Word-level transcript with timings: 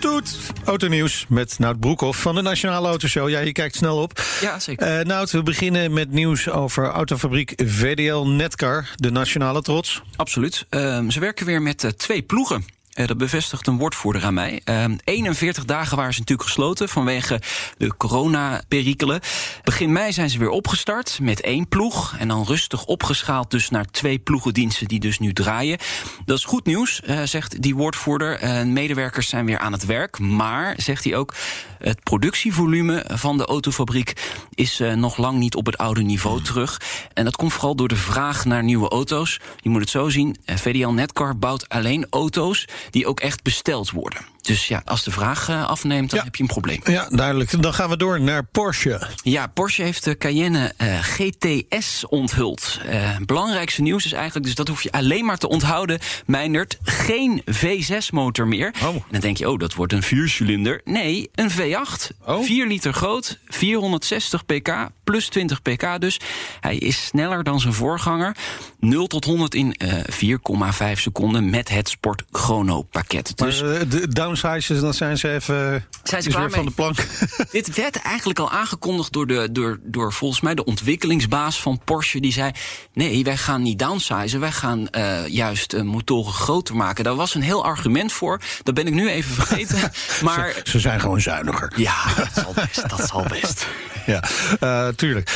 Toet 0.00 0.24
toet. 0.24 0.52
Autonieuws 0.64 1.26
met 1.28 1.58
Nout 1.58 1.80
Broekhoff 1.80 2.20
van 2.20 2.34
de 2.34 2.42
Nationale 2.42 2.88
Autoshow. 2.88 3.28
Ja, 3.28 3.40
je 3.40 3.52
kijkt 3.52 3.76
snel 3.76 4.02
op. 4.02 4.22
Ja, 4.40 4.58
zeker. 4.58 4.98
Uh, 4.98 5.04
Nout, 5.04 5.30
we 5.30 5.42
beginnen 5.42 5.92
met 5.92 6.10
nieuws 6.10 6.50
over 6.50 6.84
autofabriek 6.84 7.52
VDL 7.64 8.24
Netcar, 8.24 8.88
de 8.94 9.10
nationale 9.10 9.62
trots. 9.62 10.02
Absoluut. 10.16 10.66
Uh, 10.70 11.08
ze 11.08 11.20
werken 11.20 11.46
weer 11.46 11.62
met 11.62 11.84
uh, 11.84 11.90
twee 11.90 12.22
ploegen. 12.22 12.64
Uh, 12.96 13.06
dat 13.06 13.18
bevestigt 13.18 13.66
een 13.66 13.78
woordvoerder 13.78 14.24
aan 14.24 14.34
mij. 14.34 14.60
Uh, 14.64 14.84
41 15.04 15.64
dagen 15.64 15.96
waren 15.96 16.12
ze 16.12 16.18
natuurlijk 16.18 16.48
gesloten 16.48 16.88
vanwege 16.88 17.40
de 17.78 17.96
coronaperikelen. 17.96 19.20
Begin 19.64 19.92
mei 19.92 20.12
zijn 20.12 20.30
ze 20.30 20.38
weer 20.38 20.48
opgestart 20.48 21.18
met 21.22 21.40
één 21.40 21.68
ploeg. 21.68 22.16
En 22.18 22.28
dan 22.28 22.44
rustig 22.44 22.84
opgeschaald 22.84 23.50
dus 23.50 23.70
naar 23.70 23.84
twee 23.84 24.18
ploegendiensten 24.18 24.88
die 24.88 25.00
dus 25.00 25.18
nu 25.18 25.32
draaien. 25.32 25.78
Dat 26.24 26.38
is 26.38 26.44
goed 26.44 26.66
nieuws, 26.66 27.00
uh, 27.06 27.22
zegt 27.22 27.62
die 27.62 27.74
woordvoerder. 27.74 28.66
medewerkers 28.66 29.28
zijn 29.28 29.46
weer 29.46 29.58
aan 29.58 29.72
het 29.72 29.86
werk. 29.86 30.18
Maar, 30.18 30.74
zegt 30.76 31.04
hij 31.04 31.16
ook, 31.16 31.34
het 31.78 32.02
productievolume 32.02 33.04
van 33.08 33.38
de 33.38 33.44
autofabriek 33.44 34.12
is 34.54 34.82
nog 34.94 35.16
lang 35.16 35.38
niet 35.38 35.54
op 35.54 35.66
het 35.66 35.78
oude 35.78 36.02
niveau 36.02 36.42
terug. 36.42 36.80
En 37.12 37.24
dat 37.24 37.36
komt 37.36 37.52
vooral 37.52 37.76
door 37.76 37.88
de 37.88 37.96
vraag 37.96 38.44
naar 38.44 38.62
nieuwe 38.62 38.88
auto's. 38.88 39.40
Je 39.60 39.68
moet 39.68 39.80
het 39.80 39.90
zo 39.90 40.08
zien: 40.08 40.36
VDL 40.44 40.88
Netcar 40.88 41.38
bouwt 41.38 41.68
alleen 41.68 42.06
auto's 42.10 42.66
die 42.90 43.06
ook 43.06 43.20
echt 43.20 43.42
besteld 43.42 43.90
worden. 43.90 44.35
Dus 44.46 44.68
ja, 44.68 44.82
als 44.84 45.04
de 45.04 45.10
vraag 45.10 45.48
uh, 45.48 45.66
afneemt, 45.66 46.10
dan 46.10 46.18
ja. 46.18 46.24
heb 46.24 46.36
je 46.36 46.42
een 46.42 46.48
probleem. 46.48 46.80
Ja, 46.84 47.08
duidelijk. 47.08 47.62
Dan 47.62 47.74
gaan 47.74 47.88
we 47.88 47.96
door 47.96 48.20
naar 48.20 48.44
Porsche. 48.44 49.08
Ja, 49.22 49.46
Porsche 49.46 49.82
heeft 49.82 50.04
de 50.04 50.18
Cayenne 50.18 50.72
uh, 50.82 50.98
GTS 51.02 52.06
onthuld. 52.08 52.80
Uh, 52.88 53.16
belangrijkste 53.26 53.82
nieuws 53.82 54.04
is 54.04 54.12
eigenlijk, 54.12 54.46
dus 54.46 54.54
dat 54.54 54.68
hoef 54.68 54.82
je 54.82 54.92
alleen 54.92 55.24
maar 55.24 55.38
te 55.38 55.48
onthouden, 55.48 55.98
Meindert, 56.26 56.78
geen 56.82 57.42
V6-motor 57.50 58.48
meer. 58.48 58.74
Oh. 58.82 58.94
En 58.94 59.02
dan 59.10 59.20
denk 59.20 59.36
je, 59.36 59.50
oh, 59.50 59.58
dat 59.58 59.74
wordt 59.74 59.92
een 59.92 60.02
viercilinder. 60.02 60.80
Nee, 60.84 61.30
een 61.34 61.50
V8. 61.50 62.16
Oh. 62.24 62.44
4 62.44 62.66
liter 62.66 62.92
groot, 62.92 63.38
460 63.46 64.46
pk, 64.46 64.88
plus 65.04 65.28
20 65.28 65.62
pk 65.62 66.00
dus. 66.00 66.20
Hij 66.60 66.76
is 66.76 67.04
sneller 67.04 67.42
dan 67.42 67.60
zijn 67.60 67.72
voorganger. 67.72 68.36
0 68.80 69.06
tot 69.06 69.24
100 69.24 69.54
in 69.54 69.76
4,5 70.10 70.92
seconden 70.92 71.50
met 71.50 71.68
het 71.68 71.88
Sport 71.88 72.22
Chrono 72.30 72.82
pakket. 72.82 73.36
Dus 73.36 73.62
maar, 73.62 74.35
dan 74.80 74.94
zijn 74.94 75.18
ze 75.18 75.32
even 75.32 75.84
zijn 76.02 76.22
ze 76.22 76.28
klaar 76.28 76.42
weer 76.42 76.50
van 76.50 76.64
de 76.64 76.70
plank. 76.70 76.96
Dit 77.50 77.74
werd 77.74 77.96
eigenlijk 77.96 78.38
al 78.38 78.50
aangekondigd 78.50 79.12
door, 79.12 79.26
de, 79.26 79.48
door, 79.52 79.78
door 79.82 80.12
volgens 80.12 80.40
mij 80.40 80.54
de 80.54 80.64
ontwikkelingsbaas 80.64 81.60
van 81.60 81.80
Porsche. 81.84 82.20
Die 82.20 82.32
zei: 82.32 82.50
nee, 82.92 83.24
wij 83.24 83.36
gaan 83.36 83.62
niet 83.62 83.78
downsizen, 83.78 84.40
wij 84.40 84.52
gaan 84.52 84.88
uh, 84.90 85.26
juist 85.26 85.72
uh, 85.72 85.82
motoren 85.82 86.32
groter 86.32 86.76
maken. 86.76 87.04
Daar 87.04 87.14
was 87.14 87.34
een 87.34 87.42
heel 87.42 87.64
argument 87.64 88.12
voor. 88.12 88.40
Dat 88.62 88.74
ben 88.74 88.86
ik 88.86 88.94
nu 88.94 89.08
even 89.08 89.34
vergeten. 89.44 89.92
maar 90.22 90.52
ze, 90.52 90.70
ze 90.70 90.80
zijn 90.80 91.00
gewoon 91.00 91.20
zuiniger. 91.20 91.72
Ja, 91.76 92.14
dat 92.16 92.30
zal 92.34 92.52
best. 92.54 92.88
Dat 92.88 93.08
zal 93.08 93.22
best. 93.28 93.66
Ja, 94.06 94.24
uh, 94.60 94.88
tuurlijk. 94.88 95.30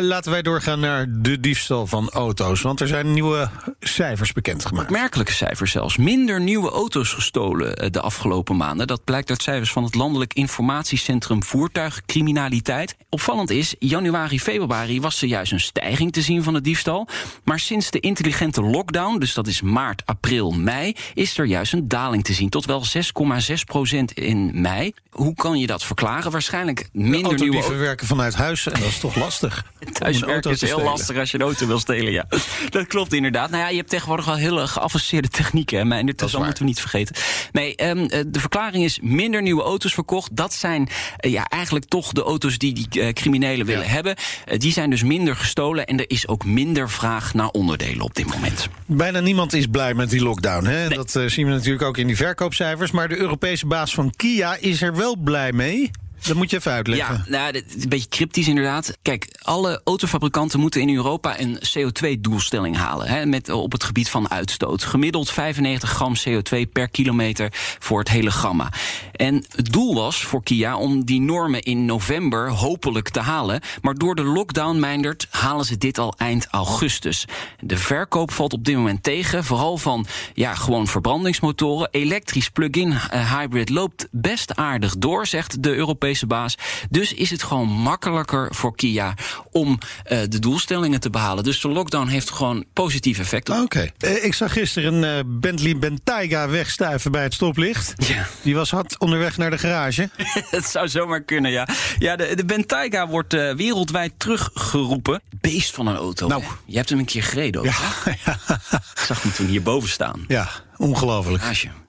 laten 0.00 0.30
wij 0.30 0.42
doorgaan 0.42 0.80
naar 0.80 1.06
de 1.08 1.40
diefstal 1.40 1.86
van 1.86 2.10
auto's. 2.10 2.62
Want 2.62 2.80
er 2.80 2.88
zijn 2.88 3.12
nieuwe 3.12 3.50
cijfers 3.80 4.32
bekendgemaakt. 4.32 4.90
Opmerkelijke 4.90 5.32
cijfers 5.32 5.70
zelfs. 5.70 5.96
Minder 5.96 6.40
nieuwe 6.40 6.70
auto's 6.70 7.12
gestolen 7.12 7.92
de 7.92 8.00
afgelopen 8.00 8.19
maanden. 8.56 8.86
Dat 8.86 9.04
blijkt 9.04 9.30
uit 9.30 9.42
cijfers 9.42 9.72
van 9.72 9.84
het 9.84 9.94
Landelijk 9.94 10.34
Informatiecentrum 10.34 11.42
Voertuigcriminaliteit. 11.42 12.96
Opvallend 13.08 13.50
is, 13.50 13.74
januari, 13.78 14.40
februari 14.40 15.00
was 15.00 15.22
er 15.22 15.28
juist 15.28 15.52
een 15.52 15.60
stijging 15.60 16.12
te 16.12 16.22
zien 16.22 16.42
van 16.42 16.52
de 16.52 16.60
diefstal. 16.60 17.08
Maar 17.44 17.58
sinds 17.58 17.90
de 17.90 18.00
intelligente 18.00 18.62
lockdown, 18.62 19.18
dus 19.18 19.34
dat 19.34 19.46
is 19.46 19.62
maart, 19.62 20.02
april, 20.06 20.50
mei, 20.50 20.94
is 21.14 21.38
er 21.38 21.44
juist 21.44 21.72
een 21.72 21.88
daling 21.88 22.24
te 22.24 22.32
zien. 22.32 22.48
Tot 22.48 22.64
wel 22.64 22.84
6,6 22.84 23.54
procent 23.64 24.12
in 24.12 24.60
mei. 24.60 24.92
Hoe 25.10 25.34
kan 25.34 25.58
je 25.58 25.66
dat 25.66 25.84
verklaren? 25.84 26.30
Waarschijnlijk 26.30 26.88
minder 26.92 27.36
de 27.36 27.44
nieuwe 27.44 27.74
werken 27.74 28.06
vanuit 28.06 28.34
huis 28.34 28.66
en 28.66 28.80
dat 28.80 28.88
is 28.88 28.98
toch 28.98 29.16
lastig. 29.16 29.64
Thuiswerken 29.92 30.50
is 30.50 30.60
heel 30.60 30.70
stelen. 30.70 30.90
lastig 30.90 31.16
als 31.16 31.30
je 31.30 31.38
een 31.38 31.44
auto 31.44 31.66
wil 31.66 31.78
stelen, 31.78 32.12
ja. 32.12 32.26
dat 32.68 32.86
klopt 32.86 33.12
inderdaad. 33.12 33.50
Nou 33.50 33.62
ja, 33.62 33.68
je 33.68 33.76
hebt 33.76 33.90
tegenwoordig 33.90 34.24
wel 34.24 34.34
hele 34.34 34.66
geavanceerde 34.66 35.28
technieken. 35.28 35.78
Hè, 35.78 35.84
maar 35.84 36.04
dat, 36.04 36.18
dat 36.18 36.38
moeten 36.38 36.58
we 36.58 36.64
niet 36.64 36.80
vergeten. 36.80 37.14
Nee, 37.52 37.88
um, 37.88 38.09
de 38.10 38.40
verklaring 38.40 38.84
is 38.84 38.98
minder 39.02 39.42
nieuwe 39.42 39.62
auto's 39.62 39.94
verkocht. 39.94 40.36
Dat 40.36 40.52
zijn 40.52 40.88
uh, 41.20 41.32
ja, 41.32 41.48
eigenlijk 41.48 41.84
toch 41.84 42.12
de 42.12 42.22
auto's 42.22 42.58
die 42.58 42.74
die 42.74 42.88
uh, 43.00 43.08
criminelen 43.12 43.66
willen 43.66 43.84
ja. 43.84 43.90
hebben. 43.90 44.16
Die 44.56 44.72
zijn 44.72 44.90
dus 44.90 45.02
minder 45.02 45.36
gestolen 45.36 45.86
en 45.86 45.98
er 45.98 46.10
is 46.10 46.28
ook 46.28 46.44
minder 46.44 46.90
vraag 46.90 47.34
naar 47.34 47.48
onderdelen 47.48 48.04
op 48.04 48.14
dit 48.14 48.26
moment. 48.26 48.68
Bijna 48.86 49.20
niemand 49.20 49.52
is 49.52 49.66
blij 49.66 49.94
met 49.94 50.10
die 50.10 50.22
lockdown. 50.22 50.66
Hè? 50.66 50.88
Nee. 50.88 50.96
Dat 50.96 51.10
zien 51.26 51.46
we 51.46 51.52
natuurlijk 51.52 51.82
ook 51.82 51.96
in 51.96 52.06
die 52.06 52.16
verkoopcijfers. 52.16 52.90
Maar 52.90 53.08
de 53.08 53.16
Europese 53.16 53.66
baas 53.66 53.94
van 53.94 54.12
Kia 54.16 54.56
is 54.60 54.82
er 54.82 54.96
wel 54.96 55.16
blij 55.16 55.52
mee. 55.52 55.90
Dat 56.26 56.36
moet 56.36 56.50
je 56.50 56.56
even 56.56 56.72
uitleggen. 56.72 57.14
Ja, 57.14 57.24
nou, 57.30 57.52
dit 57.52 57.82
een 57.82 57.88
beetje 57.88 58.08
cryptisch 58.08 58.48
inderdaad. 58.48 58.96
Kijk, 59.02 59.38
alle 59.42 59.80
autofabrikanten 59.84 60.60
moeten 60.60 60.80
in 60.80 60.94
Europa 60.94 61.40
een 61.40 61.58
CO2-doelstelling 61.58 62.76
halen. 62.76 63.08
Hè, 63.08 63.26
met, 63.26 63.48
op 63.48 63.72
het 63.72 63.84
gebied 63.84 64.10
van 64.10 64.30
uitstoot. 64.30 64.84
Gemiddeld 64.84 65.30
95 65.30 65.90
gram 65.90 66.14
CO2 66.28 66.72
per 66.72 66.88
kilometer 66.88 67.48
voor 67.78 67.98
het 67.98 68.08
hele 68.08 68.30
gamma. 68.30 68.72
En 69.12 69.44
het 69.54 69.72
doel 69.72 69.94
was 69.94 70.24
voor 70.24 70.42
Kia 70.42 70.76
om 70.76 71.04
die 71.04 71.20
normen 71.20 71.62
in 71.62 71.84
november 71.84 72.50
hopelijk 72.50 73.08
te 73.08 73.20
halen. 73.20 73.60
Maar 73.80 73.94
door 73.94 74.14
de 74.14 74.24
lockdown, 74.24 74.78
Meindert, 74.78 75.26
halen 75.30 75.64
ze 75.64 75.78
dit 75.78 75.98
al 75.98 76.14
eind 76.16 76.46
augustus. 76.50 77.24
De 77.60 77.76
verkoop 77.76 78.32
valt 78.32 78.52
op 78.52 78.64
dit 78.64 78.76
moment 78.76 79.02
tegen. 79.02 79.44
Vooral 79.44 79.78
van 79.78 80.06
ja, 80.34 80.54
gewoon 80.54 80.86
verbrandingsmotoren. 80.86 81.88
Elektrisch 81.90 82.50
plug-in 82.50 82.90
uh, 82.90 83.38
hybrid 83.38 83.68
loopt 83.68 84.08
best 84.10 84.56
aardig 84.56 84.98
door, 84.98 85.26
zegt 85.26 85.62
de 85.62 85.74
Europese 85.74 86.09
Baas. 86.26 86.54
Dus 86.90 87.14
is 87.14 87.30
het 87.30 87.42
gewoon 87.42 87.68
makkelijker 87.68 88.54
voor 88.54 88.74
Kia 88.76 89.14
om 89.50 89.68
uh, 89.68 90.18
de 90.28 90.38
doelstellingen 90.38 91.00
te 91.00 91.10
behalen. 91.10 91.44
Dus 91.44 91.60
de 91.60 91.68
lockdown 91.68 92.06
heeft 92.06 92.30
gewoon 92.30 92.64
positief 92.72 93.18
effect. 93.18 93.48
Oké. 93.50 93.60
Okay. 93.60 93.92
Uh, 94.04 94.24
ik 94.24 94.34
zag 94.34 94.52
gisteren 94.52 94.94
een 94.94 95.18
uh, 95.18 95.24
Bentley 95.40 95.78
Bentayga 95.78 96.48
wegstuiven 96.48 97.12
bij 97.12 97.22
het 97.22 97.34
stoplicht. 97.34 97.94
Ja. 97.96 98.26
Die 98.42 98.54
was 98.54 98.70
hard 98.70 98.98
onderweg 98.98 99.36
naar 99.36 99.50
de 99.50 99.58
garage. 99.58 100.10
Het 100.50 100.64
zou 100.64 100.88
zomaar 100.88 101.22
kunnen, 101.22 101.50
ja. 101.50 101.68
Ja, 101.98 102.16
de, 102.16 102.34
de 102.36 102.44
Bentayga 102.44 103.08
wordt 103.08 103.32
wereldwijd 103.32 104.12
teruggeroepen. 104.16 105.22
Beest 105.40 105.74
van 105.74 105.86
een 105.86 105.96
auto. 105.96 106.26
Nou. 106.26 106.42
Hè? 106.42 106.48
Je 106.66 106.76
hebt 106.76 106.88
hem 106.88 106.98
een 106.98 107.04
keer 107.04 107.22
gereden 107.22 107.60
ook, 107.60 107.66
ja. 107.66 107.92
ja. 108.26 108.38
Ik 108.70 109.00
zag 109.06 109.22
hem 109.22 109.32
toen 109.32 109.46
hierboven 109.46 109.88
staan. 109.88 110.24
Ja, 110.28 110.48
ongelooflijk. 110.76 111.42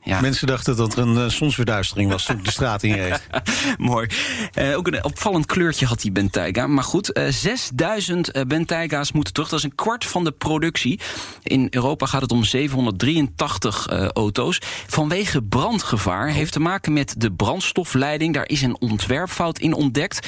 Ja. 0.03 0.21
Mensen 0.21 0.47
dachten 0.47 0.75
dat 0.75 0.93
er 0.93 0.99
een 0.99 1.15
uh, 1.15 1.25
zonsverduistering 1.25 2.11
was 2.11 2.25
toen 2.25 2.37
ik 2.37 2.45
de 2.45 2.51
straat 2.51 2.83
in 2.83 2.93
reed. 2.93 3.27
Mooi. 3.77 4.07
Uh, 4.55 4.77
ook 4.77 4.87
een 4.87 5.03
opvallend 5.03 5.45
kleurtje 5.45 5.85
had 5.85 6.01
die 6.01 6.11
Bentayga. 6.11 6.67
Maar 6.67 6.83
goed, 6.83 7.17
uh, 7.17 7.27
6000 7.29 8.47
Bentayga's 8.47 9.11
moeten 9.11 9.33
terug. 9.33 9.49
Dat 9.49 9.59
is 9.59 9.65
een 9.65 9.75
kwart 9.75 10.05
van 10.05 10.23
de 10.23 10.31
productie. 10.31 10.99
In 11.43 11.67
Europa 11.69 12.05
gaat 12.05 12.21
het 12.21 12.31
om 12.31 12.43
783 12.43 13.87
auto's. 14.13 14.61
Vanwege 14.87 15.41
brandgevaar 15.41 16.27
oh. 16.27 16.33
heeft 16.33 16.51
te 16.51 16.59
maken 16.59 16.93
met 16.93 17.15
de 17.17 17.31
brandstofleiding. 17.31 18.33
Daar 18.33 18.47
is 18.47 18.61
een 18.61 18.79
ontwerpfout 18.79 19.59
in 19.59 19.73
ontdekt. 19.73 20.27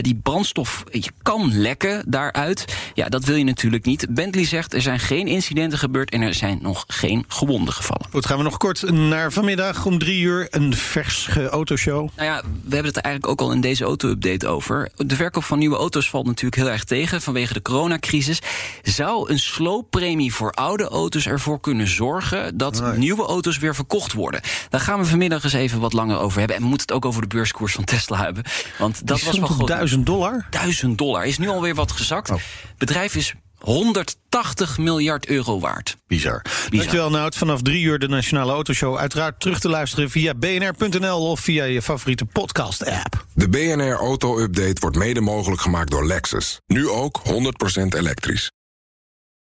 die 0.00 0.20
brandstof 0.22 0.84
je 0.90 1.10
kan 1.22 1.58
lekken 1.58 2.04
daaruit. 2.10 2.64
Ja, 2.94 3.08
dat 3.08 3.24
wil 3.24 3.36
je 3.36 3.44
natuurlijk 3.44 3.84
niet. 3.84 4.06
Bentley 4.10 4.44
zegt 4.44 4.74
er 4.74 4.82
zijn 4.82 5.00
geen 5.00 5.26
incidenten 5.26 5.78
gebeurd 5.78 6.10
en 6.10 6.20
er 6.20 6.34
zijn 6.34 6.58
nog 6.62 6.84
geen 6.86 7.24
gewonden 7.28 7.74
gevallen. 7.74 8.06
Goed, 8.10 8.26
gaan 8.26 8.36
we 8.36 8.42
nog 8.42 8.56
kort 8.56 8.90
naar 9.08 9.32
vanmiddag 9.32 9.86
om 9.86 9.98
drie 9.98 10.20
uur 10.22 10.46
een 10.50 10.76
vers 10.76 11.28
autoshow. 11.50 12.08
Nou 12.16 12.28
ja, 12.28 12.42
we 12.42 12.74
hebben 12.74 12.92
het 12.92 12.96
eigenlijk 12.96 13.28
ook 13.28 13.48
al 13.48 13.52
in 13.54 13.60
deze 13.60 13.84
auto-update 13.84 14.46
over. 14.46 14.88
De 14.96 15.16
verkoop 15.16 15.44
van 15.44 15.58
nieuwe 15.58 15.76
auto's 15.76 16.10
valt 16.10 16.26
natuurlijk 16.26 16.62
heel 16.62 16.70
erg 16.70 16.84
tegen 16.84 17.22
vanwege 17.22 17.52
de 17.52 17.62
coronacrisis. 17.62 18.38
Zou 18.82 19.30
een 19.30 19.38
slooppremie 19.38 20.34
voor 20.34 20.52
oude 20.52 20.88
auto's 20.88 21.26
ervoor 21.26 21.60
kunnen 21.60 21.88
zorgen 21.88 22.56
dat 22.56 22.80
Nee. 22.80 22.98
nieuwe 22.98 23.24
auto's 23.26 23.58
weer 23.58 23.74
verkocht 23.74 24.12
worden? 24.12 24.40
Daar 24.68 24.80
gaan 24.80 24.98
we 24.98 25.04
vanmiddag 25.04 25.44
eens 25.44 25.52
even 25.52 25.80
wat 25.80 25.92
langer 25.92 26.18
over 26.18 26.38
hebben. 26.38 26.56
En 26.56 26.62
we 26.62 26.68
moeten 26.68 26.86
het 26.86 26.96
ook 26.96 27.04
over 27.04 27.20
de 27.22 27.28
beurskoers 27.28 27.72
van 27.74 27.84
Tesla 27.84 28.24
hebben. 28.24 28.44
Want 28.78 29.06
dat 29.06 29.22
was 29.22 29.38
wel 29.38 29.48
groot. 29.48 29.68
1000 29.68 30.06
dollar. 30.06 30.46
1000 30.50 30.98
dollar 30.98 31.24
is 31.24 31.38
nu 31.38 31.48
alweer 31.48 31.74
wat 31.74 31.92
gezakt. 31.92 32.30
Oh. 32.30 32.36
Het 32.36 32.78
bedrijf 32.78 33.14
is 33.14 33.34
180 33.64 34.78
miljard 34.78 35.26
euro 35.26 35.60
waard. 35.60 35.96
Bizar. 36.06 36.42
Dankjewel, 36.70 37.10
Nout. 37.10 37.36
Vanaf 37.36 37.62
drie 37.62 37.84
uur 37.84 37.98
de 37.98 38.08
Nationale 38.08 38.52
Autoshow. 38.52 38.96
Uiteraard 38.96 39.40
terug 39.40 39.60
te 39.60 39.68
luisteren 39.68 40.10
via 40.10 40.34
bnr.nl 40.34 41.30
of 41.30 41.40
via 41.40 41.64
je 41.64 41.82
favoriete 41.82 42.24
podcast-app. 42.24 43.26
De 43.34 43.48
BNR 43.48 43.96
Auto 43.96 44.38
Update 44.38 44.80
wordt 44.80 44.96
mede 44.96 45.20
mogelijk 45.20 45.60
gemaakt 45.60 45.90
door 45.90 46.06
Lexus. 46.06 46.60
Nu 46.66 46.88
ook 46.88 47.22
100% 47.24 47.96
elektrisch. 47.96 48.50